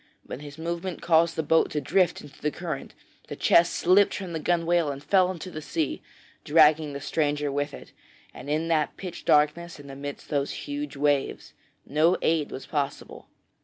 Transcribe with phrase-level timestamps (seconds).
[0.25, 2.95] But his movement caused the boat to drift into the current,
[3.27, 6.01] the chest slipped from the gunwale and fell into the sea,
[6.43, 7.91] dragging the stranger with it,
[8.33, 11.53] and in that pitch darkness and amidst those huge waves,
[11.85, 13.27] no aid was possible.